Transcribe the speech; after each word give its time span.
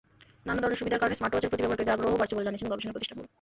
নানা 0.47 0.59
ধরনের 0.63 0.79
সুবিধার 0.81 1.01
কারণে 1.01 1.17
স্মার্টওয়াচের 1.19 1.51
প্রতি 1.51 1.63
ব্যবহারকারীদের 1.63 1.95
আগ্রহও 1.95 2.19
বাড়ছে 2.21 2.35
বলে 2.35 2.47
জানিয়েছে 2.47 2.69
গবেষণাপ্রতিষ্ঠানগুলো। 2.73 3.27